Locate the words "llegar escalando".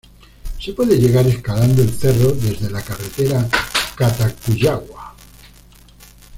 0.97-1.83